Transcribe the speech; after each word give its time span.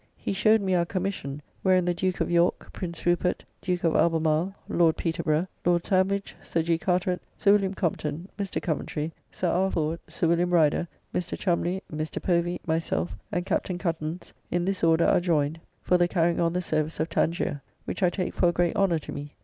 He 0.17 0.33
showed 0.33 0.61
me 0.61 0.73
our 0.73 0.83
commission, 0.83 1.43
wherein 1.61 1.85
the 1.85 1.93
Duke 1.93 2.21
of 2.21 2.31
York, 2.31 2.73
Prince 2.73 3.05
Rupert, 3.05 3.45
Duke 3.61 3.83
of 3.83 3.95
Albemarle, 3.95 4.55
Lord 4.67 4.97
Peterborough, 4.97 5.45
Lord 5.63 5.85
Sandwich, 5.85 6.35
Sir 6.41 6.63
G. 6.63 6.79
Carteret, 6.79 7.21
Sir 7.37 7.51
William 7.51 7.75
Compton, 7.75 8.27
Mr. 8.35 8.59
Coventry, 8.59 9.13
Sir 9.31 9.49
R. 9.49 9.69
Ford, 9.69 9.99
Sir 10.07 10.27
William 10.29 10.49
Rider, 10.51 10.87
Mr. 11.13 11.37
Cholmley, 11.37 11.83
Mr. 11.93 12.19
Povy, 12.19 12.59
myself, 12.65 13.15
and 13.31 13.45
Captain 13.45 13.77
Cuttance, 13.77 14.33
in 14.49 14.65
this 14.65 14.83
order 14.83 15.05
are 15.05 15.21
joyned 15.21 15.59
for 15.83 15.97
the 15.97 16.07
carrying 16.07 16.39
on 16.39 16.53
the 16.53 16.63
service 16.63 16.99
of 16.99 17.07
Tangier, 17.07 17.61
which 17.85 18.01
I 18.01 18.09
take 18.09 18.33
for 18.33 18.49
a 18.49 18.51
great 18.51 18.75
honour 18.75 18.97
to 18.97 19.11
me. 19.11 19.35